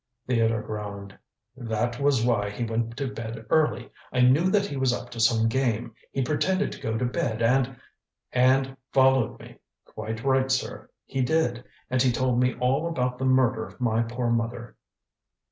[0.25, 1.15] Theodore groaned.
[1.55, 3.91] "That was why he went to bed early.
[4.11, 5.93] I knew that he was up to some game.
[6.11, 7.75] He pretended to go to bed and"
[8.51, 9.59] "And followed me.
[9.85, 10.89] Quite right, sir.
[11.05, 14.75] He did, and he told me all about the murder of my poor mother."